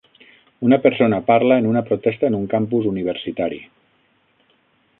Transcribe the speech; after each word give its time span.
Una 0.67 0.77
persona 0.85 1.19
parla 1.27 1.57
en 1.63 1.67
una 1.73 1.83
protesta 1.89 2.31
en 2.31 2.37
un 2.39 2.47
campus 2.55 2.89
universitari. 2.93 3.61